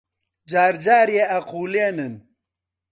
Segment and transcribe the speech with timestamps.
[0.51, 2.13] جار جارێ ئەقوولێنن